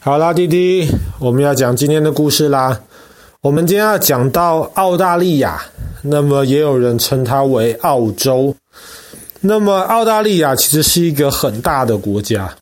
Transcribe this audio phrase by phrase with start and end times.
[0.00, 0.88] 好啦，弟弟，
[1.18, 2.80] 我们要讲今天的故事啦。
[3.40, 5.60] 我们今天要讲到澳大利亚，
[6.02, 8.54] 那么也有人称它为澳洲。
[9.40, 12.52] 那么澳大利亚其实是一个很大的国家。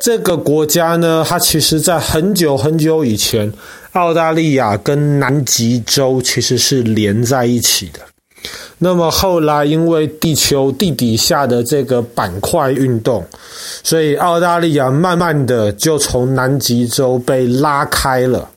[0.00, 3.52] 这个国家呢，它其实在很久很久以前，
[3.92, 8.00] 澳大利亚跟南极洲其实是连在一起的。
[8.78, 13.24] 那么后来，因为地球地底下的这个板块运动，
[13.82, 18.48] 所以澳大利亚慢慢的就从南极洲被拉开了。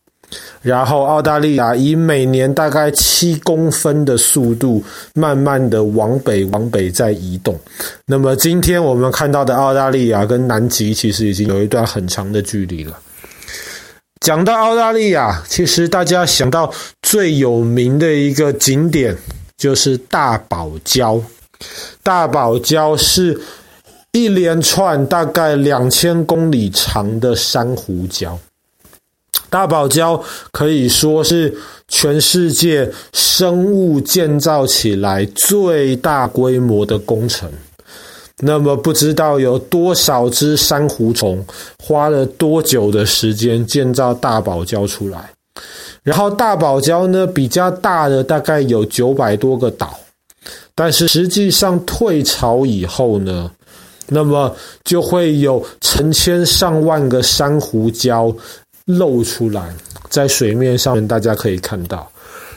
[0.62, 4.82] 然后，澳大利亚以每年大概七公分的速度，
[5.16, 7.60] 慢慢的往北往北在移动。
[8.06, 12.96] 那么，今天我们看到的澳大利亚跟南极，其实已经有一段很长的距离了。
[14.20, 19.18] 讲到澳大利亚，其实大家想到最有名的一个景点。
[19.62, 21.22] 就是大堡礁，
[22.02, 23.40] 大堡礁是
[24.12, 28.36] 一连串大概两千公里长的珊瑚礁。
[29.52, 30.20] 大堡礁
[30.52, 31.56] 可以说是
[31.88, 37.48] 全世界生物建造起来最大规模的工程。
[38.40, 41.46] 那么不知道有多少只珊瑚虫
[41.84, 45.30] 花了多久的时间建造大堡礁出来？
[46.04, 50.00] 然后大堡礁呢，比较大的大概有九百多个岛，
[50.74, 53.52] 但是实际上退潮以后呢，
[54.08, 58.36] 那么就会有成千上万个珊瑚礁
[58.86, 59.74] 露出来，
[60.10, 62.10] 在水面上面大家可以看到。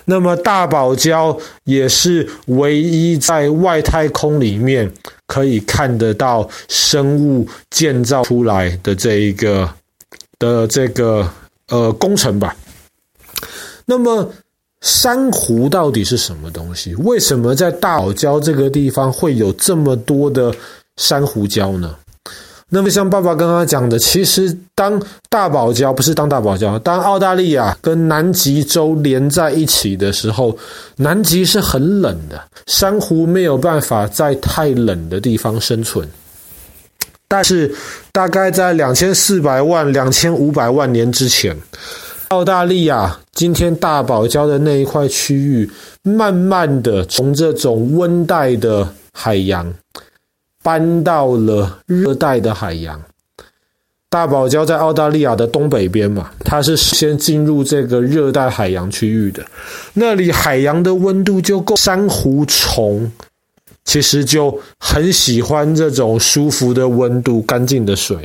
[0.07, 4.91] 那么大堡礁也是唯一在外太空里面
[5.27, 9.67] 可以看得到生物建造出来的这一个
[10.39, 11.27] 的这个
[11.69, 12.55] 呃工程吧。
[13.87, 14.31] 那么，
[14.81, 16.95] 珊瑚到底是什么东西？
[16.97, 20.55] 为什么在大堡礁这个地方会有这么多的
[20.97, 21.95] 珊瑚礁呢？
[22.69, 30.57] 那么，像爸爸刚刚讲的，其实当大堡礁不是当大堡礁，当澳大利亚跟南极洲连在一起的时候，
[30.97, 36.09] 南极是很冷的，珊瑚没有办法在太冷的地方生存。
[37.29, 37.73] 但是，
[38.13, 41.57] 大概在两千四百万、两千五百万年之前。
[42.29, 45.71] 澳大利亚今天大堡礁的那一块区域，
[46.03, 49.73] 慢慢的从这种温带的海洋
[50.63, 53.01] 搬到了热带的海洋。
[54.09, 59.45] 大堡礁在澳大利亚的东北边嘛，它是先进入这个热带海洋区域的，
[59.95, 63.11] 那里海洋的温度就够珊瑚虫。
[63.85, 68.17] 其实就很喜欢这种舒服的温度、干净的水，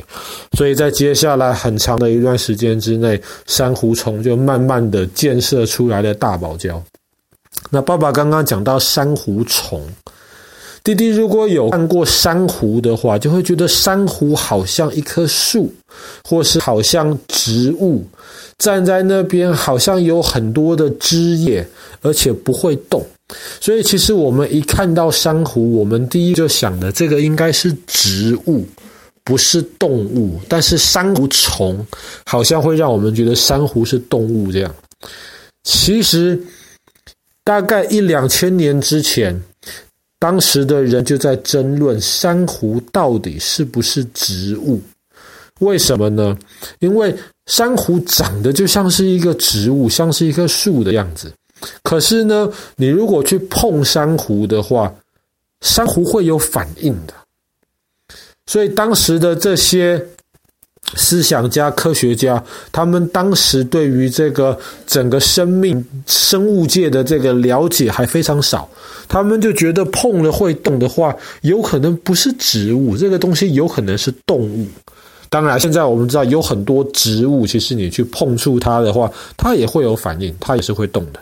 [0.56, 6.80] 所以在接下来很长的一段时间之内，珊瑚虫就慢慢的建设出来了大堡礁。
[7.68, 9.86] 那爸爸刚刚讲到珊瑚虫，
[10.82, 15.70] 弟弟如果有看过珊瑚的话，就会觉得珊瑚好像一棵树，
[16.24, 18.02] 或是好像植物，
[18.56, 21.68] 站在那边好像有很多的枝叶，
[22.00, 23.04] 而且不会动。
[23.60, 28.66] 所以，其实我们一看到珊瑚，我们第一就想的这个应该是植物，
[29.24, 30.40] 不是动物。
[30.48, 31.86] 但是珊瑚虫
[32.26, 34.74] 好像会让我们觉得珊瑚是动物这样。
[35.64, 36.40] 其实，
[37.44, 39.38] 大概一两千年之前，
[40.18, 44.80] 当时的人就在争论珊瑚到底是不是植物。
[45.60, 46.36] 为什么呢？
[46.78, 47.14] 因为
[47.46, 51.30] 珊瑚长得就像是一个植物，像是一棵树的样子。
[51.82, 54.92] 可是呢，你如果去碰珊瑚的话，
[55.60, 57.14] 珊瑚会有反应的。
[58.46, 60.02] 所以当时的这些
[60.96, 68.68] 思想家、科学家，他们当时对于这个整个生命、生物界的这个了解还非常少，
[69.06, 74.66] 他们就觉得碰了会动的话，有可能不是植物，这个东西有可能是动物。
[75.28, 81.20] 当然，现在我们知道有很多植物，其实你去碰触它的话，它也会有反应，它也是会动的。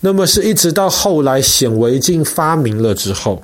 [0.00, 3.42] 那么是一直到后来显微镜发明了之后，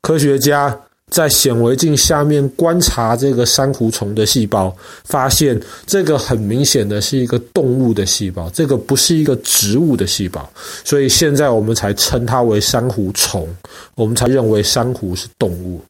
[0.00, 0.76] 科学家
[1.10, 10.50] 在显微镜下面观察这个珊瑚虫的细胞，发现这个很明显的是一个动物的细胞，这个不是一个植物的细胞，
[10.84, 13.46] 所以现在我们才称它为珊瑚虫，
[13.94, 15.82] 我们才认为珊瑚是动物。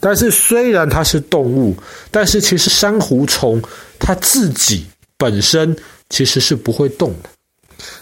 [0.00, 1.76] 但是虽然它是动物，
[2.10, 3.62] 但是其实珊瑚虫
[3.98, 4.86] 它自己
[5.16, 5.76] 本身
[6.10, 7.28] 其实是不会动的。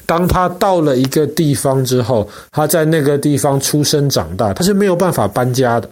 [0.04, 5.88] 当他到了一个地方之后，他在那个地方出生长大，他是没有办法搬家的。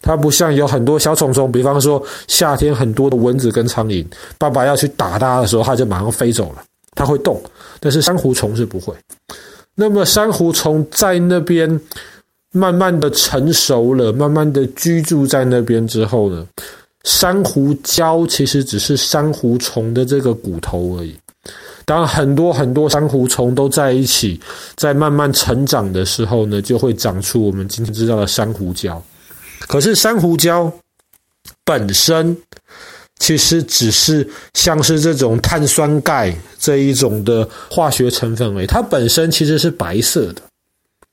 [0.00, 4.06] 他不像有很多小虫虫，比方说夏天很多的蚊子跟苍蝇，
[4.38, 6.62] 爸爸要去打它的时候，它就马上飞走了。
[6.94, 7.42] 它会动，
[7.80, 8.94] 但是珊瑚虫是不会。
[9.74, 11.80] 那么珊瑚虫在那边
[12.52, 16.46] 慢慢的成熟了，慢慢的居住在那边之后呢，
[17.04, 21.16] 珊瑚礁其实只是珊瑚虫的这个骨头而已。
[21.84, 24.40] 当很多很多珊瑚虫都在一起，
[24.76, 29.00] 在慢慢成长的时候呢，就会长出我们今天知道的珊瑚礁。
[29.66, 30.70] 可是珊瑚礁
[31.64, 32.36] 本身
[33.18, 40.42] 其实只是像是这种碳酸钙这一种的化学成分而已，它本身其实是白色的。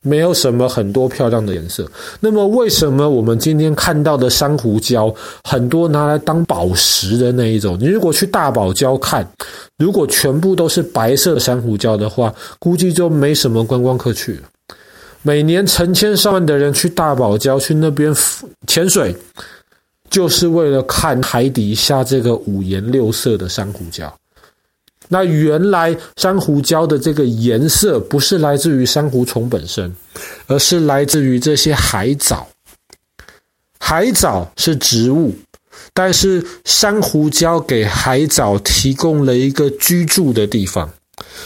[0.02, 1.86] 没有什么很多漂亮的颜色。
[2.22, 5.14] 那么，为什么我们今天看到的珊瑚礁
[5.44, 7.78] 很多拿来当宝石的那一种？
[7.80, 9.30] 你如果去大堡礁看，
[9.78, 14.42] 如果全部都是白色的珊瑚礁的话，估计就没什么观光客去了。
[15.22, 18.16] 每年成千上万的人去大堡礁去那边
[18.68, 19.14] 潜水，
[20.10, 24.10] 就是为了看海底下这个五颜六色的珊瑚礁。
[25.12, 29.94] 那原来珊瑚礁的这个颜色不是来自于珊瑚虫本身，
[30.48, 32.48] 而是来自于这些海藻。
[33.80, 35.34] 海藻是植物，
[35.96, 40.88] 但是珊瑚礁给海藻提供了一个居住的地方，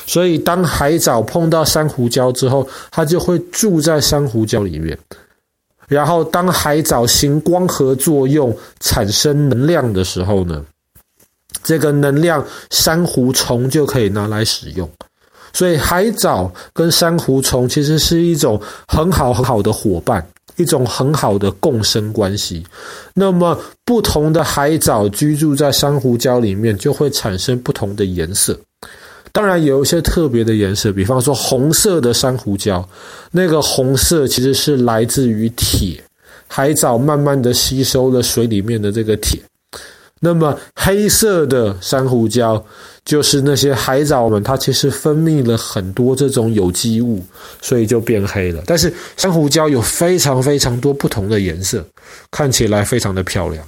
[0.05, 4.97] 所以当海藻碰到珊瑚礁之后，它就会住在珊瑚礁里面。
[5.87, 10.65] 然后当海藻行光合作用产生能量的时候呢，
[11.61, 14.89] 这个能量，珊瑚虫就可以拿来使用，
[15.53, 22.65] 所以海藻跟珊瑚虫其实是一种很好很好的伙伴，一种很好的共生关系。
[23.13, 28.57] 那么，不同的海藻居住在珊瑚礁里面，就会产生不同的颜色。
[29.31, 32.83] 当然，有一些特别的颜色，比方说红色的珊瑚礁，
[33.31, 36.03] 那个红色其实是来自于铁，
[36.47, 39.39] 海藻慢慢的吸收了水里面的这个铁。
[40.25, 42.63] 那么黑色的珊瑚礁，
[43.03, 47.21] 就是那些海藻们，它其实分泌了很多这种有机物，
[47.61, 48.63] 所以就变黑了。
[48.65, 51.85] 但是珊瑚礁有非常非常多不同的颜色，
[52.31, 53.61] 看起来非常的漂亮。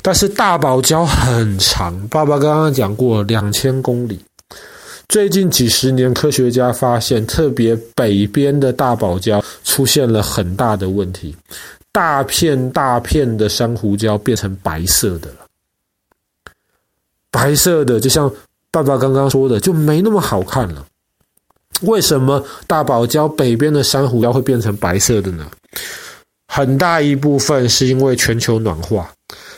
[0.00, 4.20] 但是大堡礁很长，爸爸刚刚讲过两千公里。
[5.08, 11.34] 最近几十年，科学家发现，特别北边的大堡礁出现了很大的问题，
[11.90, 15.47] 大片大片的珊瑚礁变成白色的了。
[17.30, 18.30] 白色的，就像
[18.70, 20.84] 爸爸刚刚说的，就没那么好看了。
[21.82, 25.46] 为什么大堡礁北边的珊瑚礁会变成白色的呢？
[26.50, 29.08] 很大一部分是因为全球暖化，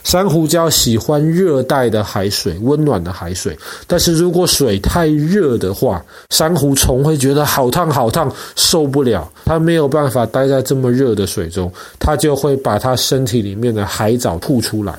[0.02, 3.56] 珊瑚礁喜欢热带的海水，温暖的海水。
[3.86, 14.98] 但是如果水太热的话，珊瑚虫会觉得好烫好烫，受不了，它没有办法待在这么热的水中，它就会把它身体里面的海藻吐出来。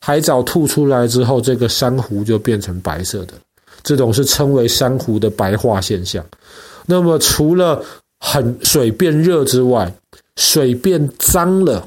[0.00, 3.34] 海藻吐出来之后，这个珊瑚就变成白色的，
[3.82, 6.24] 这种是称为珊瑚的白化现象。
[6.86, 7.82] 那么，除了
[8.20, 9.92] 很水变热之外，
[10.36, 11.86] 水变脏了，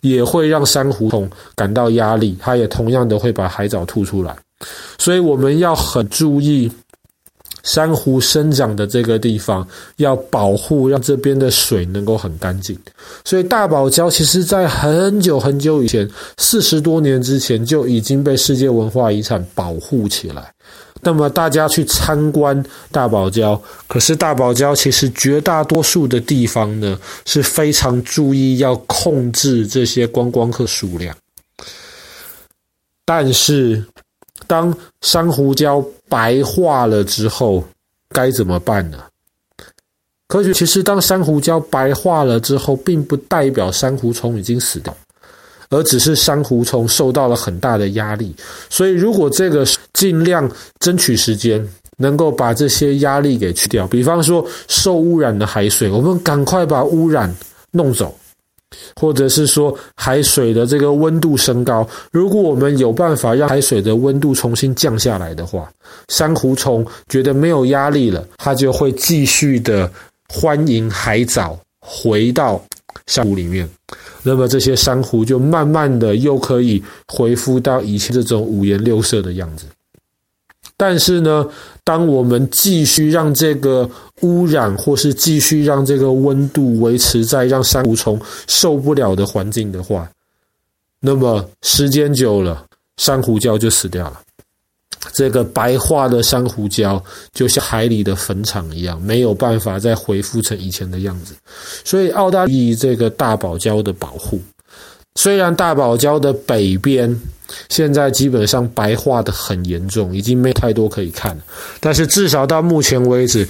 [0.00, 4.36] 也会让珊瑚虫感到压力，它也同样的会把海藻吐出来。
[4.98, 6.70] 所以，我们要很注意。
[7.62, 9.66] 珊瑚生长的这个地方
[9.96, 12.78] 要保护，让这边的水能够很干净。
[13.24, 16.08] 所以大堡礁其实在很久很久以前，
[16.38, 20.52] 四十多年之前就已经被世界文化遗产保护起来。
[21.02, 22.62] 那么大家去参观
[22.92, 23.58] 大堡礁，
[23.88, 31.16] 可是大堡礁其实绝大多数的地方呢，是非常注意要控制这些观光客数量。
[33.06, 33.82] 但是
[34.50, 37.62] 当珊瑚礁白化了之后
[38.12, 38.98] 该怎么办呢？
[40.26, 44.92] 科学其实，当珊瑚礁白化了之后，并不代表珊瑚虫已经死掉，
[45.70, 48.34] 而只是珊瑚虫受到了很大的压力。
[48.68, 51.64] 所以，如果这个尽量争取时间，
[51.96, 57.32] 能够把这些压力给去掉，比方说受污染的海水，我们赶快把污染
[57.70, 58.12] 弄走。
[59.00, 65.70] 或者是说海水的这个温度升高，如果我们有办法让海水的温度重新降下来的话，
[66.08, 69.90] 珊瑚虫觉得没有压力了，它就会继续的
[70.28, 72.62] 欢迎海藻回到
[73.06, 73.68] 珊瑚里面，
[74.22, 79.66] 那么这些珊瑚就慢慢的又可以恢复到以前这种五颜六色的样子。
[80.80, 81.46] 但是呢，
[81.84, 83.86] 当我们继续让这个
[84.22, 88.18] 污染，或是继续让这个温度维持在让珊瑚虫
[88.48, 90.10] 受不了的环境的话，
[90.98, 92.64] 那么时间久了，
[92.96, 94.18] 珊瑚礁就死掉了。
[95.12, 97.02] 这个白化的珊瑚礁
[97.34, 101.34] 就像海里的坟场一样，没有办法再恢复成以前的样子。
[101.84, 104.40] 所以，澳大利亚这个大堡礁的保护，
[105.14, 107.20] 虽然大堡礁的北边。
[107.68, 111.42] 现在基本上白化的很严重，已经没太多可以看了。
[111.80, 113.44] 但是至少到目前为止，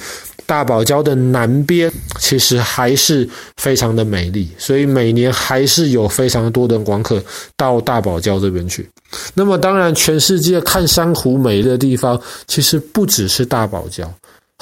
[0.47, 7.23] 大堡礁的南边其实还是非常的美丽，所以每年还是有非常多的光客
[7.59, 8.89] 到大堡礁这边去。
[9.35, 14.09] 那么，当然，全世界看珊瑚美丽的地方，其实不只是大堡礁，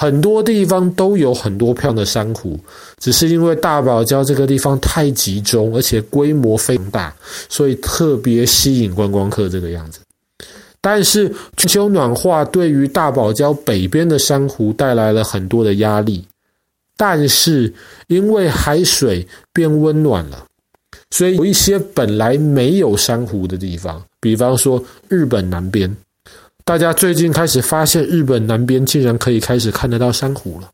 [0.01, 2.57] 很多地方都有很多漂亮的珊瑚，
[3.01, 7.13] 只是因为大堡礁这个地方太集中，而且规模非常大，
[7.49, 9.99] 所以特别吸引观光客这个样子。
[10.81, 16.25] 但是全球暖化对于大堡礁北边的珊瑚带来了很多的压力，
[16.97, 17.75] 但是
[18.07, 20.47] 因为海水变温暖了，
[21.11, 25.93] 所以有一些本来没有珊瑚的地方，比方说日本南边，
[26.69, 30.69] 大家最近开始发现日本南边竟然可以开始看得到珊瑚了。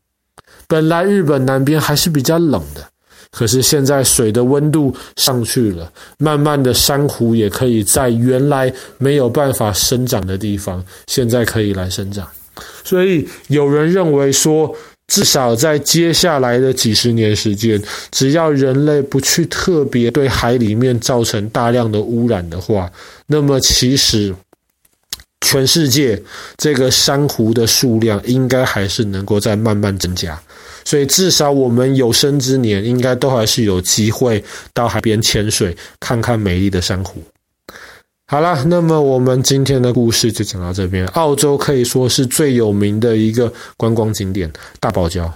[0.67, 2.85] 本来日本南边还是比较冷的。
[3.31, 12.27] 可是现在水的温度上去了，慢慢的珊瑚也可以在原来没有办法生长的地方，现在可以来生长。
[12.83, 14.75] 所以有人认为说，
[15.07, 22.91] 至少在接下来的几十年时间，只要人类不去特别对海里面造成大量的污染的话，
[23.27, 24.33] 那么其实
[25.45, 26.21] 全世界
[26.57, 30.39] 这个珊瑚的数量应该还是能够再慢慢增加。
[30.83, 37.23] 所以，至少我们有生之年，应该都还是有机会到海边潜水，看看美丽的珊瑚。
[38.27, 41.05] 好了，那么我们今天的故事就讲到这边。
[41.07, 45.29] 澳洲可以说是最有名的一个观光景点——大堡礁。